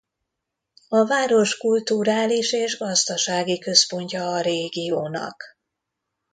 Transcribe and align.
A 0.89 1.05
város 1.05 1.57
kulturális 1.57 2.51
és 2.53 2.77
gazdasági 2.77 3.59
központja 3.59 4.27
a 4.33 4.41
régiónak. 4.41 5.43